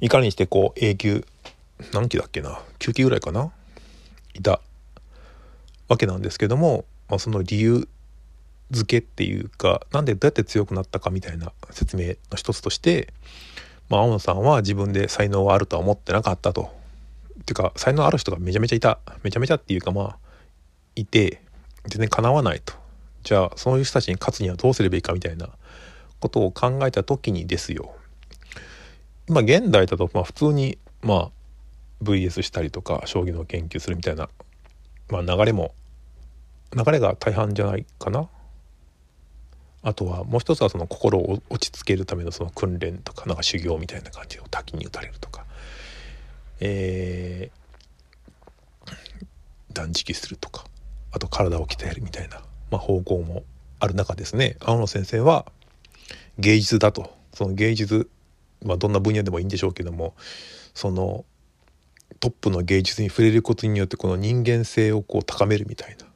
[0.00, 1.26] いかにしてこう永久
[1.92, 3.52] 何期だっけな？9期ぐらいかな？
[4.34, 4.60] いた
[5.88, 7.88] わけなんですけども、まあ、その理由
[8.70, 13.12] 付けっていうかなんでどうやって強くなったかみたいな説明の一つとして、
[13.88, 16.72] まあ、青野さんは自分で才能はあるとは思ってなかったと。
[17.40, 18.98] っていうか才能ある人がめちゃめちゃいた。
[19.22, 20.16] めちゃめちゃっていうかまあ
[20.96, 21.42] いて
[21.86, 22.74] 全然かなわないと。
[23.22, 25.48] じゃあそういう人たちに勝つにはどうすればいいかみたいな
[26.20, 27.94] ことを考えた時にですよ。
[29.28, 31.30] 今現代だとまあ普通にまあ
[32.04, 34.28] VS したりとか将棋の研究するみたいな、
[35.08, 35.74] まあ、流れも
[36.76, 38.28] 流れが大半じゃないかな。
[39.82, 45.44] あとはもう一つはその心を落ち着けるためのその訓練とかなんか修行みたいな感じを滝に打たれるとか、
[46.60, 48.92] えー、
[49.74, 50.64] 断食するとか。
[51.14, 52.40] あと体を鍛えるみたいな、
[52.72, 53.44] まあ、方向も
[53.78, 54.56] ある中ですね。
[54.60, 55.46] 青野先生は
[56.38, 57.14] 芸術だと。
[57.32, 58.10] その芸術、
[58.64, 60.14] まあ、どんな分野でもいいんでしょうけども
[60.72, 61.24] その
[62.24, 66.06] トップの芸術に触れることによってこの人間性をこう高めるみたいな。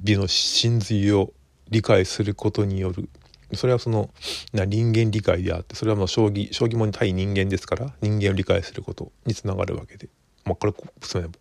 [0.00, 1.34] 美の真髄を
[1.68, 3.10] 理解することによる。
[3.52, 4.08] それはその
[4.54, 10.08] な人間理解であってそれはもう将棋将棋も対人間ですから人間を理解することにつながるわけで、
[10.46, 10.86] まあ、これこ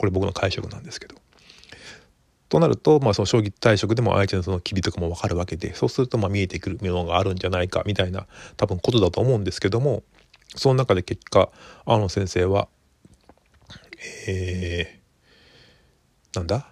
[0.05, 1.15] れ僕の解釈なんですけど。
[2.49, 10.03] となると、まあ、その将棋対局でも相手のその機微とかも分かるわけでそうするとまあ見えてくるものがあるんじゃないかみたいな多分ことだと思うんですけども
[10.55, 11.49] その中で結果
[11.85, 12.67] 青野先生は
[14.27, 16.67] えー、なんだ？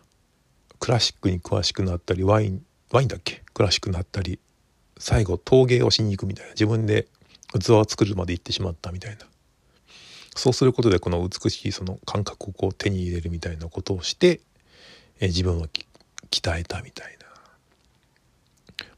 [0.79, 3.43] クラシックに詳しくなったりワインワインだっけ？
[3.53, 4.39] クラシックなったり
[4.97, 6.51] 最後陶芸をしに行くみたいな。
[6.51, 7.07] 自分で
[7.59, 9.25] 器を作るまで行ってしまったみたいな。
[10.35, 14.41] そうすることでこの美しいその感覚をこう手に入れるみたいなことをして、
[15.19, 15.67] え自分を
[16.31, 17.18] 鍛えたみたいな。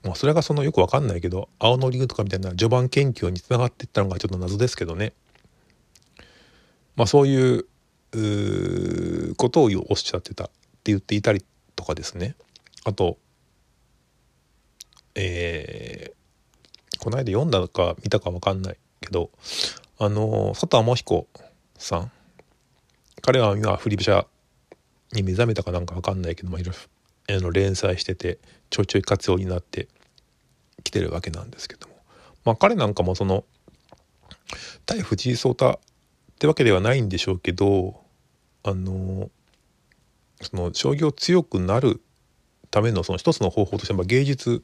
[0.04, 5.14] まあそれがそのよくわかんないけど青の竜とかみたいな序盤研究につながっていったのがちょっと謎ですけどね。
[6.96, 7.66] まあそういう
[9.36, 10.54] ことをおっしゃってたって
[10.92, 12.36] 言っていたりとかですね。
[12.84, 13.18] あと
[15.14, 19.30] えー、この間読んだか見たか分かんないけど
[20.00, 21.28] あの佐藤天彦
[21.78, 22.12] さん。
[23.22, 24.26] 彼は今振り飛車
[25.14, 26.82] に目覚めたかなんか分かんないけどもいろいろ
[27.52, 28.39] 連載してて
[28.70, 29.88] ちょいちょい活用になって
[30.84, 31.96] きてるわけなんですけども
[32.46, 33.44] まあ彼なんかもその
[34.86, 35.80] 対藤井聡太っ
[36.39, 38.02] てわけではないんでしょうけど
[38.63, 39.30] あの
[40.41, 42.02] その将棋を強くなる
[42.72, 44.63] ためのその一つの方法としては芸術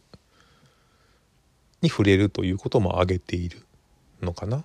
[1.81, 3.63] に触れるということも挙げている
[4.21, 4.63] のかな。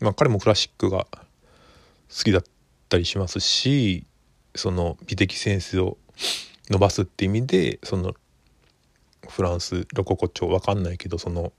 [0.00, 1.06] まあ、彼もクラシックが
[2.10, 2.44] 好きだっ
[2.88, 4.04] たりしますし
[4.54, 5.96] その美的センスを
[6.70, 8.14] 伸ばすって意味でその
[9.28, 11.52] フランスロココ調わかんないけどその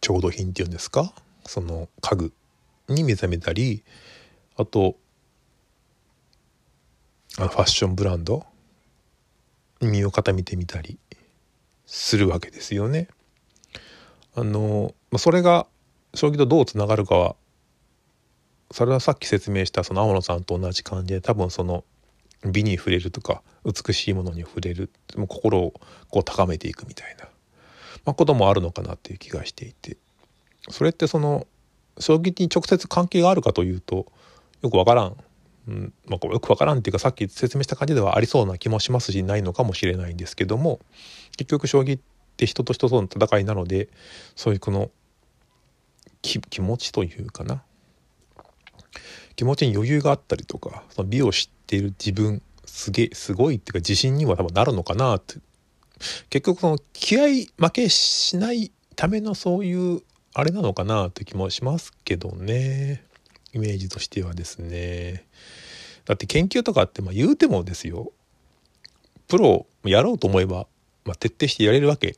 [0.00, 1.12] 調度品っていうんですか？
[1.46, 2.32] その家具
[2.88, 3.82] に目覚めたり
[4.56, 4.96] あと
[7.38, 8.46] あのファッションブランド
[9.80, 10.98] 身を固めてみたり
[11.86, 13.08] するわけですよね。
[14.36, 15.66] あのそれが
[16.14, 17.36] 将棋とどうつながるかは
[18.70, 21.84] それはさっき説明したその青野さんと同じ感じで多分その
[22.44, 25.72] 美に触れるとか美しいものに触れるもう心を
[26.10, 27.24] こう高めていくみたいな、
[28.04, 29.96] まあ、こともあるのかなっていう気がしていて。
[30.70, 31.46] それってその
[31.98, 34.06] 将棋に直接関係があるかというと
[34.62, 35.16] よくわからん、
[35.68, 40.80] うんまあ、よくわからんっていうかさっき説明した感じではありそうな気もしますしないのかもしれないんですけども
[41.36, 42.02] 結局将棋っ
[42.36, 43.88] て人と人との戦いなので
[44.34, 44.90] そういうこの
[46.22, 47.62] 気持ちというかな。
[49.36, 55.36] 気持ちに余裕があったりとかその美を知っている自分すげえすごいっていうか自信には多分なるのかなって。
[56.28, 60.02] 結局その気合負けしないためのそういう
[60.34, 63.04] あれなのかなって気もしますけどね。
[63.52, 65.24] イメージとしてはですね。
[66.04, 68.12] だって研究とかってまあ言うてもですよ。
[69.28, 70.66] プロやろうと思えば
[71.04, 72.16] まあ、徹底してやれるわけ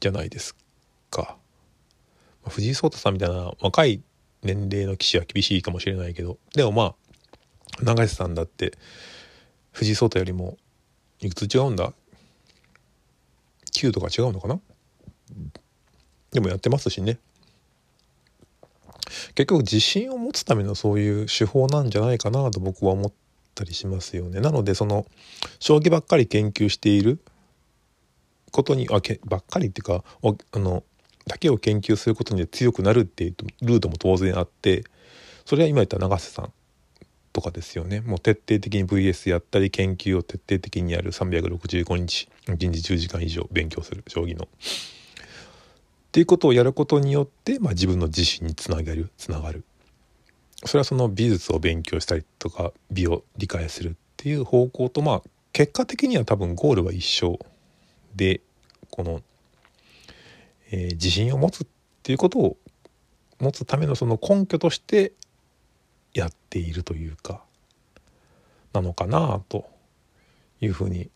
[0.00, 0.56] じゃないです
[1.10, 1.36] か。
[2.48, 4.00] 藤井聡太さんみたいな若い
[4.42, 6.38] 年齢の棋士は厳しいかもしれないけど。
[6.54, 6.94] でもま
[7.80, 8.72] あ永瀬さんだって
[9.72, 10.58] 藤井聡太よりも
[11.20, 11.92] いくつ違うんだ
[13.72, 14.60] ？9とか違うのかな？
[16.32, 17.18] でもやってますしね。
[19.34, 23.12] 結局自信を持つためのそういう手法なんじゃないかなと僕は思っ
[23.54, 24.40] たりしますよね。
[24.40, 25.06] なのでその
[25.58, 27.20] 将棋ばっかり研究している
[28.50, 30.82] ことにあけばっかりっていうかあの
[31.26, 34.84] だけを研究することに強くなるっていうルートも当然あって
[35.44, 36.52] それは今言った永瀬さん
[37.32, 38.02] とかですよね。
[38.02, 41.12] もう徹底的に VS やったり研究を徹底的にやる。
[41.12, 44.44] 365日1日10時間以上勉強する将棋の。
[44.44, 44.48] っ
[46.12, 49.64] ていうことをやることによって、まあ、自分の自信につなげるつながる。
[50.64, 57.38] それはその美術を勉強したりとか美を理解するっていう方向とまあ結果的には多分ゴールは一緒
[58.14, 58.40] で
[58.90, 59.22] この、
[60.72, 61.66] えー、自信を持つっ
[62.02, 62.56] ていうことを
[63.38, 65.12] 持つためのその根拠として
[66.14, 67.42] やっているというか
[68.72, 69.66] なのかなと
[70.60, 71.10] いうふうに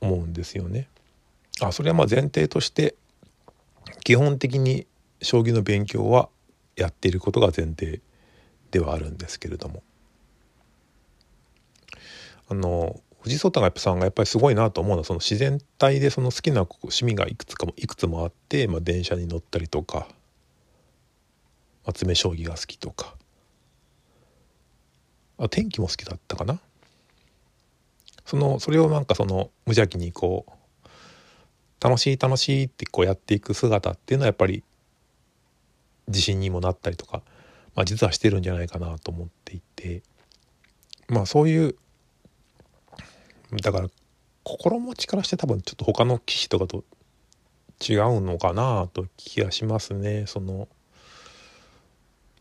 [0.00, 0.88] 思うんですよね。
[1.60, 2.94] あそれはまあ前提として
[4.02, 4.86] 基本的に
[5.20, 6.30] 将棋の勉強は
[6.76, 8.00] やっていることが前提
[8.70, 9.82] ではあるんですけれども
[12.48, 20.08] あの藤井聡太さんがやっぱりすごいなと思うのはその自然体でその好きな趣味がいくつかもいくつもあって、まあ、電車に乗ったりとか、まあ、
[21.88, 23.14] 詰将棋が好きとか。
[25.38, 26.60] あ天気も好きだったかな？
[28.24, 30.50] そのそれをなんかその無邪気にこう
[31.82, 34.62] 楽しい楽しいってこうやっていく姿っていうのはやっぱり
[36.08, 37.22] 自信にもなったりとか、
[37.74, 40.02] まあ、実はしてるんじゃないかなと思っていて。
[41.08, 41.74] まあそういう
[43.58, 43.88] だから
[44.42, 46.84] 心持ちからして多分ちょっと他の棋士とかと
[47.80, 50.24] 違うのかなと気がしますね。
[50.26, 50.68] その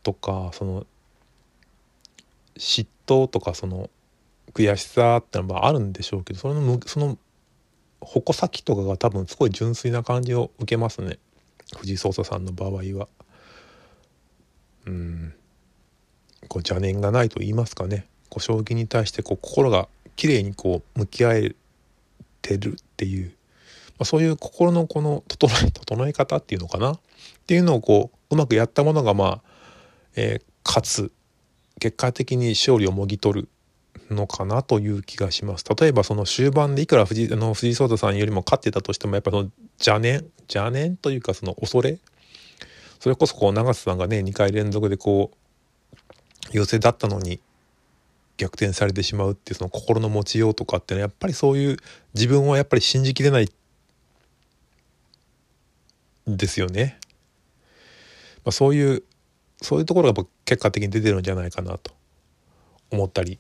[0.04, 0.86] とかその
[2.58, 3.90] 嫉妬とかその
[4.54, 7.18] 悔しさってのはあるんでしょうけどそのその
[8.02, 11.18] 矛先とかが多分すごい純粋な感じを受けますね。
[11.78, 13.08] 藤井聡太さんの場合は。
[14.86, 15.34] うん。
[16.48, 18.08] こう邪念がないと言いますかね。
[18.30, 19.88] こう将棋に対してこう心が
[20.20, 21.56] 綺麗にこう向き合え
[22.42, 23.32] てるっていう、ま
[24.00, 26.92] あ、そういう心のこの整え整え方っていうのかな？
[26.92, 27.00] っ
[27.48, 29.42] ていうのをこううまくやったものがまあ、
[30.18, 31.12] えー、勝つ
[31.80, 33.50] 結果的に勝利をもぎ取る
[34.14, 35.64] のかなという気がします。
[35.80, 40.26] 例えばその終盤でいくら藤井の藤井聡太さんよりも勝ってたとしてもやっぱその邪念？
[40.50, 41.98] 邪念というかその恐れ？
[43.00, 45.38] それこそこう永瀬さんがね2回連続でこう
[46.52, 47.40] 陽性だったのに
[48.40, 51.78] 逆転されてしまうっていうその心の持ちようとかっていうのはやっぱりそういう
[52.14, 53.52] 自分をやっぱり信じきれない
[56.26, 56.98] ですよね。
[58.46, 59.04] まあ、そういう
[59.62, 61.92] そういうところが結果的に出てるんじゃないかなと
[62.92, 63.40] 思ったり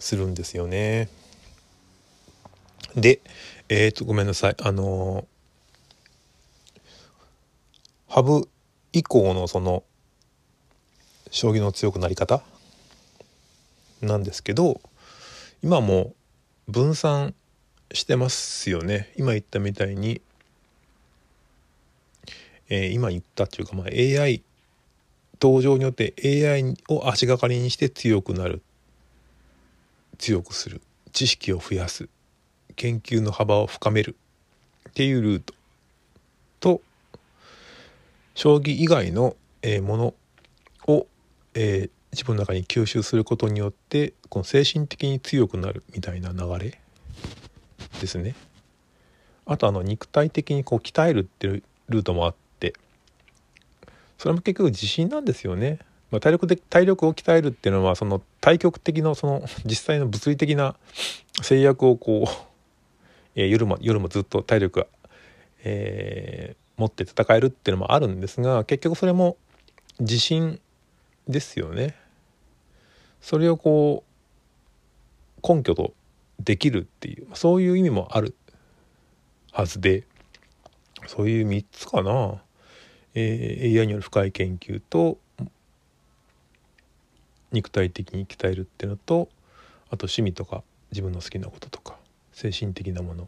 [0.00, 1.08] するんですよね。
[2.96, 3.20] で、
[3.68, 4.56] えっ、ー、と、ごめんなさい。
[4.60, 5.26] あの
[8.08, 8.48] 羽生
[8.92, 9.84] 以降のその、
[11.30, 12.42] 将棋の強くなり方
[14.00, 14.80] なんですけど、
[15.62, 16.14] 今も
[16.68, 17.34] 分散
[17.92, 19.12] してますよね。
[19.16, 20.20] 今言ったみたいに、
[22.68, 24.42] えー、今言ったっていうか、まあ、AI
[25.40, 28.62] 登場によって AI を足がかりにして強くなる。
[30.18, 30.80] 強くする。
[31.12, 32.08] 知識を増やす。
[32.76, 34.16] 研究の幅を深める。
[34.88, 35.54] っていうルート。
[36.60, 36.80] と
[38.34, 40.14] 将棋以外の、えー、もの
[40.86, 41.06] を、
[41.52, 46.80] えー、自分の中に吸収することによってこの精神的に強くなるみたいな流れ
[48.00, 48.34] ですね。
[49.46, 52.74] あとあの肉体的にこう鍛えるっていうルートもあって
[54.16, 55.80] それも結局自信なんですよね。
[56.10, 60.76] まあ、体力的体力を鍛えるっていうのはその対極的のその実際の物理的な
[61.42, 62.32] 制約をこう、
[63.34, 64.86] えー、夜も夜もずっと体力が、
[65.64, 69.36] えー、持って戦えるっていうのもあるんですが結局それも
[69.98, 70.60] 自信
[71.28, 71.96] ですよね。
[73.24, 74.04] それをこ
[75.42, 75.94] う根拠と
[76.38, 78.34] できるっていうそういう意味もある
[79.50, 80.04] はずで
[81.06, 82.42] そういう3つかな、
[83.14, 85.16] えー、AI による深い研究と
[87.50, 89.30] 肉体的に鍛えるっていうのと
[89.86, 91.96] あと趣味とか自分の好きなこととか
[92.34, 93.26] 精神的なもの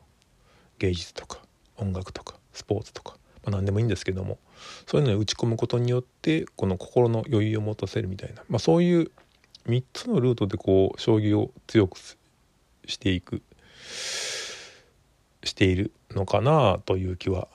[0.79, 1.39] 芸術とか
[1.79, 4.37] 音楽とかスポーツとか、まあ、何でもいいんですけども
[4.87, 9.11] そういうのに打ち込むことによってこの心の余裕を持たせるみたいな、まあ、そういう
[9.67, 13.43] 3つのルートでこう将棋を強くしていく
[15.45, 17.49] しているのかなという気は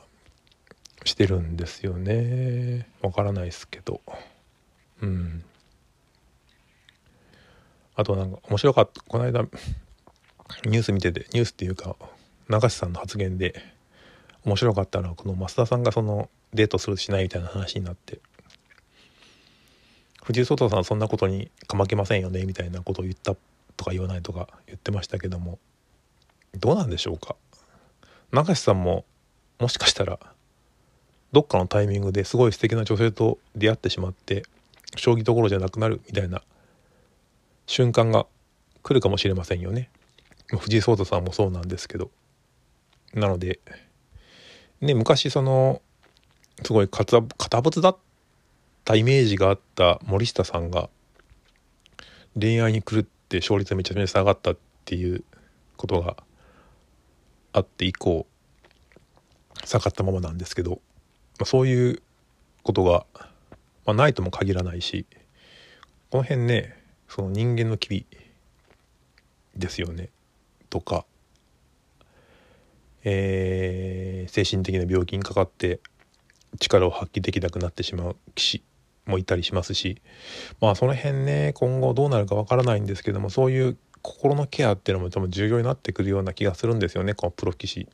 [1.03, 2.87] してるんですよね。
[3.01, 4.01] わからないですけど。
[5.01, 5.43] うん。
[7.95, 11.95] あとなんか面白かったこの間ニュース見ててニュースっていうか
[12.49, 13.61] 永瀬さんの発言で
[14.45, 18.19] 面白かったのはこの増田さんがそのデートするしないみたいな話になって。
[20.23, 23.35] 藤井聡太さんそんなことにかまけませんよねみたいなことを言った
[23.77, 25.59] とか言わないとか言ってましたけども
[26.55, 27.35] どうなんでしょうか
[28.31, 29.05] 永瀬さんも
[29.59, 30.19] もしかしたら
[31.31, 34.43] どっかのタイミングですごい素敵な女性と出会ってしまって
[34.97, 36.41] 将棋どころじゃなくなるみたいな
[37.65, 38.25] 瞬間が
[38.83, 39.89] 来るかもしれませんよね。
[40.59, 42.11] 藤井聡太さんもそうなんですけど。
[43.13, 43.59] なので、
[44.81, 45.81] ね、昔その、
[46.63, 47.21] すごい堅
[47.61, 47.97] 物だっ
[48.83, 50.89] たイメージがあった森下さんが、
[52.39, 55.23] 恋愛に狂って勝率がめちゃめちゃ下がったっていう
[55.77, 56.17] ことが
[57.53, 58.25] あって以降、
[59.65, 60.77] 下がったままなんですけど、ま
[61.43, 62.01] あ、そういう
[62.63, 63.05] ことが
[63.85, 65.05] まあ、ないとも限らないし
[66.09, 66.75] この辺ね
[67.07, 68.05] その人間の機微
[69.55, 70.09] ですよね
[70.69, 71.05] とか、
[73.03, 75.81] えー、精神的な病気にかかって
[76.59, 78.63] 力を発揮できなくなってしまう棋士
[79.11, 80.01] もいたりしますし
[80.59, 87.87] まあその辺ね今後どうなるかわからないんですけどもそういう心のケアっていうのも多分重要になってくるような気がするんですよねこのプロ棋士。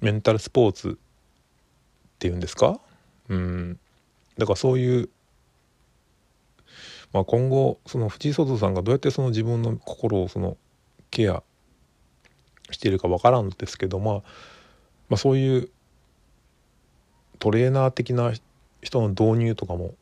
[0.00, 2.80] メンタルスポーツっていうんですか？
[3.28, 3.78] うん。
[4.36, 5.08] だからそういう
[7.12, 10.56] まあ今後その藤井聡太さんがどうやってその自分の心をその
[11.10, 11.42] ケア
[12.70, 14.22] しているかわからんですけど、まあ、ま
[15.14, 15.68] あそういう
[17.38, 18.32] トレーナー的な
[18.80, 19.94] 人の導入とかも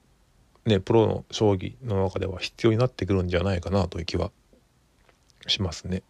[0.71, 4.31] ねプロの将棋の中では必要になってくるんじゃないかなという気は
[5.47, 6.03] しますね。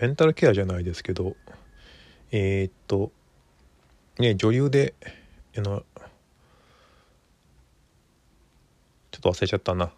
[0.00, 1.36] メンタルケアじゃないですけど
[2.32, 3.12] えー、っと
[4.18, 4.94] ね女優で
[5.56, 5.84] あの
[9.10, 9.92] ちょっと忘れちゃったな。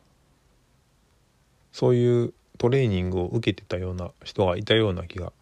[1.73, 5.33] そういうトレーニングを受けてたような人がいたような気が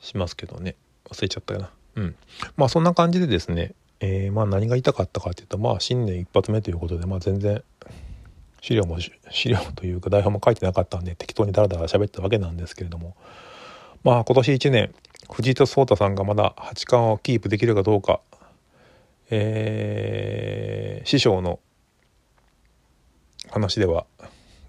[0.00, 0.74] しますけどね。
[1.08, 1.70] 忘れちゃったよな。
[1.96, 2.16] うん。
[2.56, 7.62] まあそんな感じでですねえー、まあ何が言いたかったかっていうとまあ新年一発目ということでまあ全然
[8.60, 13.16] 資料も資料というか台本も書いてなかったんで適当にダラダラ喋ったわけなんですけれども
[14.04, 14.94] まあ今年1年
[15.30, 18.20] 藤井聡太さんがまだ八冠をキープできるかどうか
[19.30, 21.60] えー、師匠の
[23.50, 24.06] 話では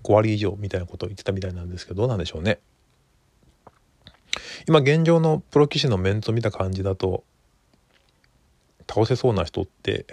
[0.04, 2.60] 5割以上みたいなことを言ってたみたいなんですけどどうなんでしょうね。
[4.68, 7.24] 今現状のプロ棋士のメンツを見た感じだと
[8.90, 10.08] 倒せそうな人って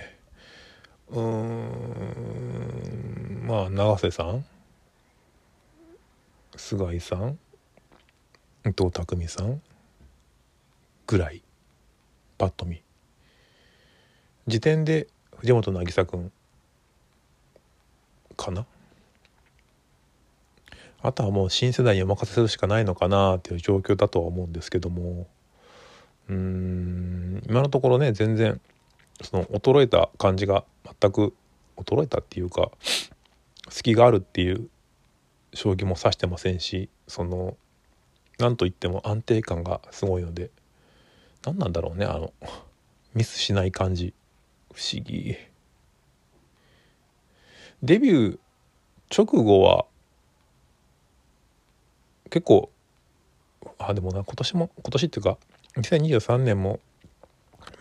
[1.09, 2.45] うーん
[3.47, 4.45] まあ永瀬さん
[6.57, 7.39] 菅井さん
[8.66, 9.62] 伊藤匠さん
[11.07, 11.43] ぐらい
[12.37, 12.83] パッと見。
[14.47, 15.07] 時点で
[15.37, 16.31] 藤本渚君
[18.37, 18.66] かな？
[21.01, 25.29] あとはもう新世代にお任せするしかないのかなっていう状況だとは思うんですけども。
[26.29, 27.43] うーん。
[27.49, 28.61] 今のところね全然
[29.22, 30.64] その衰えた感じが
[31.01, 31.35] 全く
[31.77, 32.70] 衰えたっていうか
[33.68, 34.68] 隙があるっていう
[35.55, 37.57] 将棋も指してませんしその
[38.39, 40.51] 何といっても安定感がすごいので
[41.45, 42.33] 何なんだろうねあの
[43.16, 44.12] ミスしない感じ。
[44.74, 45.35] 不思議。
[47.83, 48.39] デビュー
[49.11, 49.87] 直後は
[52.29, 52.70] 結構
[53.79, 55.39] あでもな今年も今年っていうか
[55.77, 56.81] 2023年も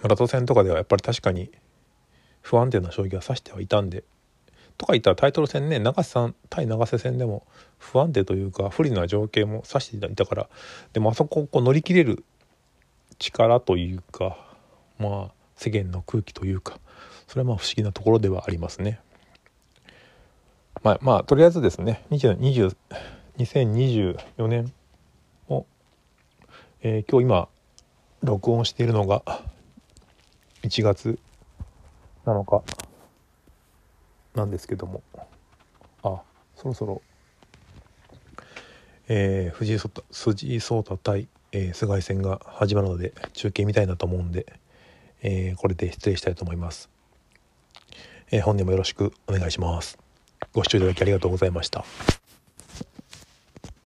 [0.01, 1.49] マラト戦とかではやっぱり確かに
[2.41, 4.03] 不安定な将棋は指してはいたんで
[4.77, 7.45] とか言ったらタイトル戦ね永瀬さん対永瀬戦でも
[7.77, 10.49] 不安定というか不利な情景も指していたから
[10.93, 12.23] でもあそこをこう乗り切れる
[13.17, 14.37] 力というか
[14.99, 16.79] まあ世間の空気というか
[17.27, 18.99] それはまあ不思議なところではありますね。
[20.83, 22.75] まあ、まあ、とりあえずですね20
[23.37, 24.71] 2024年
[25.49, 25.65] を、
[26.81, 27.47] えー、今日今
[28.25, 29.21] 録音しているのが
[30.63, 31.19] 1月
[32.25, 32.63] 7日
[34.33, 35.03] なんですけども。
[36.03, 36.21] あ
[36.55, 37.01] そろそろ、
[39.07, 44.45] えー、藤井聡太藤井聡太対、えー、菅井戦が始まるので中継みたいなと思うんで、
[45.23, 46.89] えー、これで失礼したいと思います、
[48.31, 49.97] え、本年もよろしくお願いします。
[50.53, 51.85] ご視聴いただきありがとうございました。